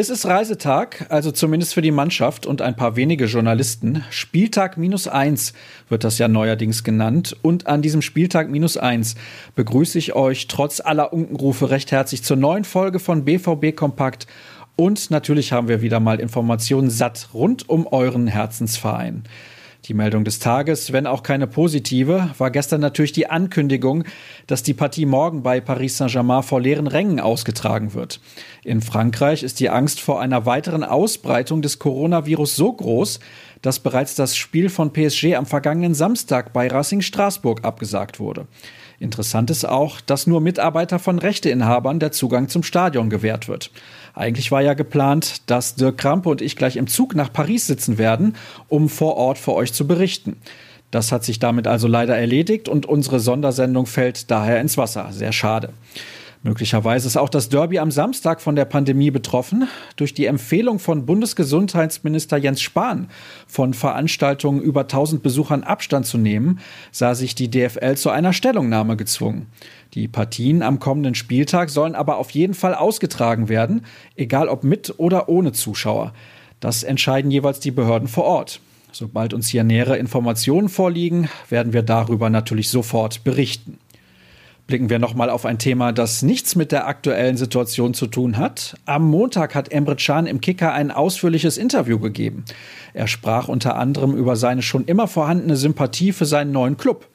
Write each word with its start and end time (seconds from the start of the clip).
Es 0.00 0.08
ist 0.08 0.24
Reisetag, 0.24 1.06
also 1.10 1.30
zumindest 1.30 1.74
für 1.74 1.82
die 1.82 1.90
Mannschaft 1.90 2.46
und 2.46 2.62
ein 2.62 2.74
paar 2.74 2.96
wenige 2.96 3.26
Journalisten. 3.26 4.02
Spieltag 4.08 4.78
minus 4.78 5.06
eins 5.06 5.52
wird 5.90 6.04
das 6.04 6.16
ja 6.16 6.26
neuerdings 6.26 6.84
genannt. 6.84 7.36
Und 7.42 7.66
an 7.66 7.82
diesem 7.82 8.00
Spieltag 8.00 8.48
minus 8.48 8.78
eins 8.78 9.14
begrüße 9.56 9.98
ich 9.98 10.14
euch 10.14 10.46
trotz 10.46 10.80
aller 10.80 11.12
Unkenrufe 11.12 11.68
recht 11.68 11.92
herzlich 11.92 12.22
zur 12.22 12.38
neuen 12.38 12.64
Folge 12.64 12.98
von 12.98 13.26
BVB 13.26 13.76
Kompakt. 13.76 14.26
Und 14.74 15.10
natürlich 15.10 15.52
haben 15.52 15.68
wir 15.68 15.82
wieder 15.82 16.00
mal 16.00 16.18
Informationen 16.18 16.88
satt 16.88 17.28
rund 17.34 17.68
um 17.68 17.86
euren 17.86 18.26
Herzensverein. 18.26 19.24
Die 19.86 19.94
Meldung 19.94 20.24
des 20.24 20.38
Tages, 20.40 20.92
wenn 20.92 21.06
auch 21.06 21.22
keine 21.22 21.46
positive, 21.46 22.30
war 22.36 22.50
gestern 22.50 22.82
natürlich 22.82 23.12
die 23.12 23.28
Ankündigung, 23.28 24.04
dass 24.46 24.62
die 24.62 24.74
Partie 24.74 25.06
morgen 25.06 25.42
bei 25.42 25.60
Paris 25.60 25.96
Saint-Germain 25.96 26.42
vor 26.42 26.60
leeren 26.60 26.86
Rängen 26.86 27.18
ausgetragen 27.18 27.94
wird. 27.94 28.20
In 28.62 28.82
Frankreich 28.82 29.42
ist 29.42 29.58
die 29.58 29.70
Angst 29.70 30.00
vor 30.00 30.20
einer 30.20 30.44
weiteren 30.44 30.84
Ausbreitung 30.84 31.62
des 31.62 31.78
Coronavirus 31.78 32.56
so 32.56 32.72
groß, 32.72 33.20
dass 33.62 33.78
bereits 33.78 34.14
das 34.14 34.36
Spiel 34.36 34.68
von 34.68 34.92
PSG 34.92 35.34
am 35.36 35.46
vergangenen 35.46 35.94
Samstag 35.94 36.52
bei 36.52 36.68
Racing 36.68 37.00
Straßburg 37.00 37.64
abgesagt 37.64 38.20
wurde. 38.20 38.46
Interessant 38.98 39.50
ist 39.50 39.64
auch, 39.64 40.00
dass 40.00 40.26
nur 40.26 40.40
Mitarbeiter 40.42 40.98
von 40.98 41.18
Rechteinhabern 41.18 42.00
der 42.00 42.12
Zugang 42.12 42.48
zum 42.48 42.62
Stadion 42.62 43.08
gewährt 43.08 43.48
wird. 43.48 43.70
Eigentlich 44.12 44.52
war 44.52 44.60
ja 44.60 44.74
geplant, 44.74 45.42
dass 45.46 45.74
Dirk 45.74 45.96
Krampe 45.96 46.28
und 46.28 46.42
ich 46.42 46.56
gleich 46.56 46.76
im 46.76 46.86
Zug 46.86 47.14
nach 47.14 47.32
Paris 47.32 47.66
sitzen 47.66 47.96
werden, 47.96 48.36
um 48.68 48.88
vor 48.88 49.16
Ort 49.16 49.38
für 49.38 49.54
euch 49.54 49.72
zu 49.72 49.86
berichten. 49.86 50.36
Das 50.90 51.12
hat 51.12 51.24
sich 51.24 51.38
damit 51.38 51.66
also 51.66 51.88
leider 51.88 52.16
erledigt 52.16 52.68
und 52.68 52.84
unsere 52.84 53.20
Sondersendung 53.20 53.86
fällt 53.86 54.30
daher 54.30 54.60
ins 54.60 54.76
Wasser. 54.76 55.08
Sehr 55.12 55.32
schade. 55.32 55.70
Möglicherweise 56.42 57.06
ist 57.06 57.18
auch 57.18 57.28
das 57.28 57.50
Derby 57.50 57.78
am 57.78 57.90
Samstag 57.90 58.40
von 58.40 58.56
der 58.56 58.64
Pandemie 58.64 59.10
betroffen. 59.10 59.68
Durch 59.96 60.14
die 60.14 60.24
Empfehlung 60.24 60.78
von 60.78 61.04
Bundesgesundheitsminister 61.04 62.38
Jens 62.38 62.62
Spahn, 62.62 63.08
von 63.46 63.74
Veranstaltungen 63.74 64.62
über 64.62 64.82
1000 64.82 65.22
Besuchern 65.22 65.64
Abstand 65.64 66.06
zu 66.06 66.16
nehmen, 66.16 66.60
sah 66.92 67.14
sich 67.14 67.34
die 67.34 67.50
DFL 67.50 67.96
zu 67.96 68.08
einer 68.08 68.32
Stellungnahme 68.32 68.96
gezwungen. 68.96 69.48
Die 69.92 70.08
Partien 70.08 70.62
am 70.62 70.78
kommenden 70.78 71.14
Spieltag 71.14 71.68
sollen 71.68 71.94
aber 71.94 72.16
auf 72.16 72.30
jeden 72.30 72.54
Fall 72.54 72.74
ausgetragen 72.74 73.50
werden, 73.50 73.84
egal 74.16 74.48
ob 74.48 74.64
mit 74.64 74.94
oder 74.96 75.28
ohne 75.28 75.52
Zuschauer. 75.52 76.14
Das 76.58 76.82
entscheiden 76.82 77.30
jeweils 77.30 77.60
die 77.60 77.70
Behörden 77.70 78.08
vor 78.08 78.24
Ort. 78.24 78.60
Sobald 78.92 79.34
uns 79.34 79.48
hier 79.48 79.62
nähere 79.62 79.98
Informationen 79.98 80.70
vorliegen, 80.70 81.28
werden 81.50 81.74
wir 81.74 81.82
darüber 81.82 82.30
natürlich 82.30 82.70
sofort 82.70 83.24
berichten. 83.24 83.78
Blicken 84.70 84.88
wir 84.88 85.00
nochmal 85.00 85.30
auf 85.30 85.46
ein 85.46 85.58
Thema, 85.58 85.90
das 85.90 86.22
nichts 86.22 86.54
mit 86.54 86.70
der 86.70 86.86
aktuellen 86.86 87.36
Situation 87.36 87.92
zu 87.92 88.06
tun 88.06 88.38
hat. 88.38 88.76
Am 88.86 89.02
Montag 89.02 89.56
hat 89.56 89.72
Emre 89.72 89.96
Can 89.96 90.28
im 90.28 90.40
Kicker 90.40 90.72
ein 90.72 90.92
ausführliches 90.92 91.58
Interview 91.58 91.98
gegeben. 91.98 92.44
Er 92.94 93.08
sprach 93.08 93.48
unter 93.48 93.74
anderem 93.74 94.14
über 94.14 94.36
seine 94.36 94.62
schon 94.62 94.84
immer 94.84 95.08
vorhandene 95.08 95.56
Sympathie 95.56 96.12
für 96.12 96.24
seinen 96.24 96.52
neuen 96.52 96.76
Club. 96.76 97.08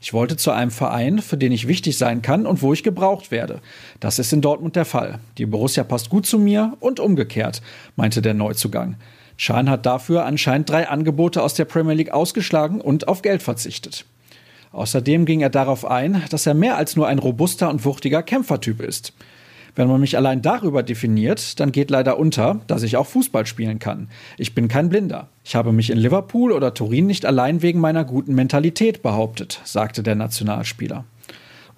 Ich 0.00 0.12
wollte 0.12 0.36
zu 0.36 0.52
einem 0.52 0.70
Verein, 0.70 1.18
für 1.18 1.36
den 1.36 1.50
ich 1.50 1.66
wichtig 1.66 1.98
sein 1.98 2.22
kann 2.22 2.46
und 2.46 2.62
wo 2.62 2.72
ich 2.72 2.84
gebraucht 2.84 3.32
werde. 3.32 3.58
Das 3.98 4.20
ist 4.20 4.32
in 4.32 4.40
Dortmund 4.40 4.76
der 4.76 4.84
Fall. 4.84 5.18
Die 5.36 5.46
Borussia 5.46 5.82
passt 5.82 6.10
gut 6.10 6.26
zu 6.26 6.38
mir 6.38 6.76
und 6.78 7.00
umgekehrt, 7.00 7.60
meinte 7.96 8.22
der 8.22 8.34
Neuzugang. 8.34 8.94
Schan 9.36 9.68
hat 9.68 9.84
dafür 9.84 10.26
anscheinend 10.26 10.70
drei 10.70 10.86
Angebote 10.86 11.42
aus 11.42 11.54
der 11.54 11.64
Premier 11.64 11.94
League 11.94 12.12
ausgeschlagen 12.12 12.80
und 12.80 13.08
auf 13.08 13.20
Geld 13.22 13.42
verzichtet. 13.42 14.04
Außerdem 14.72 15.24
ging 15.24 15.40
er 15.40 15.50
darauf 15.50 15.84
ein, 15.84 16.22
dass 16.30 16.46
er 16.46 16.54
mehr 16.54 16.76
als 16.76 16.96
nur 16.96 17.08
ein 17.08 17.18
robuster 17.18 17.70
und 17.70 17.84
wuchtiger 17.84 18.22
Kämpfertyp 18.22 18.80
ist. 18.80 19.12
Wenn 19.74 19.88
man 19.88 20.00
mich 20.00 20.16
allein 20.16 20.42
darüber 20.42 20.82
definiert, 20.82 21.60
dann 21.60 21.72
geht 21.72 21.90
leider 21.90 22.18
unter, 22.18 22.60
dass 22.66 22.82
ich 22.82 22.96
auch 22.96 23.06
Fußball 23.06 23.46
spielen 23.46 23.78
kann. 23.78 24.08
Ich 24.36 24.54
bin 24.54 24.68
kein 24.68 24.88
Blinder. 24.88 25.28
Ich 25.44 25.54
habe 25.54 25.72
mich 25.72 25.90
in 25.90 25.98
Liverpool 25.98 26.52
oder 26.52 26.74
Turin 26.74 27.06
nicht 27.06 27.24
allein 27.24 27.62
wegen 27.62 27.80
meiner 27.80 28.04
guten 28.04 28.34
Mentalität 28.34 29.02
behauptet, 29.02 29.60
sagte 29.64 30.02
der 30.02 30.16
Nationalspieler. 30.16 31.04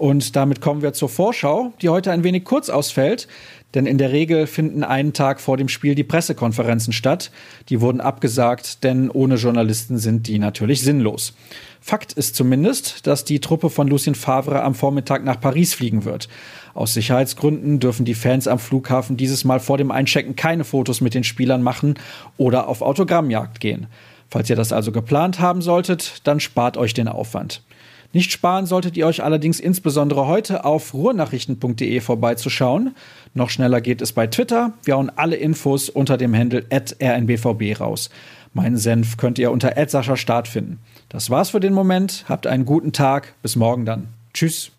Und 0.03 0.35
damit 0.35 0.61
kommen 0.61 0.83
wir 0.83 0.95
zur 0.95 1.09
Vorschau, 1.09 1.73
die 1.81 1.89
heute 1.89 2.11
ein 2.11 2.25
wenig 2.25 2.43
kurz 2.43 2.71
ausfällt, 2.71 3.29
denn 3.73 3.87
in 3.87 3.99
der 3.99 4.11
Regel 4.11 4.49
finden 4.49 4.83
einen 4.83 5.13
Tag 5.13 5.41
vor 5.41 5.57
dem 5.57 5.69
Spiel 5.69 5.95
die 5.95 6.03
Pressekonferenzen 6.03 6.93
statt. 6.93 7.31
Die 7.69 7.81
wurden 7.81 8.01
abgesagt, 8.01 8.83
denn 8.83 9.11
ohne 9.11 9.37
Journalisten 9.37 9.99
sind 9.99 10.27
die 10.27 10.41
natürlich 10.41 10.83
sinnlos. 10.83 11.35
Fakt 11.81 12.15
ist 12.15 12.35
zumindest, 12.35 13.07
dass 13.07 13.25
die 13.25 13.39
Truppe 13.39 13.71
von 13.71 13.87
Lucien 13.87 14.17
Favre 14.17 14.65
am 14.65 14.75
Vormittag 14.75 15.23
nach 15.23 15.41
Paris 15.41 15.73
fliegen 15.73 16.05
wird. 16.05 16.29
Aus 16.75 16.95
Sicherheitsgründen 16.95 17.79
dürfen 17.79 18.05
die 18.05 18.15
Fans 18.15 18.49
am 18.49 18.59
Flughafen 18.59 19.17
dieses 19.17 19.45
Mal 19.45 19.61
vor 19.61 19.79
dem 19.79 19.93
Einchecken 19.93 20.35
keine 20.35 20.65
Fotos 20.65 21.01
mit 21.01 21.15
den 21.15 21.23
Spielern 21.23 21.63
machen 21.63 21.95
oder 22.39 22.67
auf 22.67 22.83
Autogrammjagd 22.83 23.61
gehen. 23.61 23.87
Falls 24.29 24.51
ihr 24.51 24.57
das 24.57 24.73
also 24.73 24.91
geplant 24.91 25.39
haben 25.39 25.63
solltet, 25.63 26.27
dann 26.27 26.41
spart 26.41 26.77
euch 26.77 26.93
den 26.93 27.07
Aufwand. 27.07 27.63
Nicht 28.13 28.31
sparen 28.31 28.67
solltet 28.67 28.97
ihr 28.97 29.07
euch 29.07 29.23
allerdings 29.23 29.59
insbesondere 29.59 30.27
heute 30.27 30.65
auf 30.65 30.93
ruhrnachrichten.de 30.93 32.01
vorbeizuschauen. 32.01 32.95
Noch 33.35 33.49
schneller 33.49 33.81
geht 33.81 34.03
es 34.03 34.13
bei 34.13 34.27
Twitter. 34.27 34.75
Wir 34.85 34.97
hauen 34.97 35.11
alle 35.17 35.37
Infos 35.37 35.89
unter 35.89 36.19
dem 36.19 36.37
Handle 36.37 36.65
rnbvb 36.71 37.81
raus. 37.81 38.11
Meinen 38.55 38.77
Senf 38.77 39.17
könnt 39.17 39.39
ihr 39.39 39.51
unter 39.51 39.73
Start 40.17 40.47
finden. 40.47 40.79
Das 41.09 41.31
war's 41.31 41.51
für 41.51 41.61
den 41.61 41.73
Moment. 41.73 42.27
Habt 42.29 42.47
einen 42.47 42.67
guten 42.67 42.93
Tag. 42.93 43.35
Bis 43.43 43.57
morgen 43.57 43.87
dann. 43.87 44.09
Tschüss. 44.35 44.71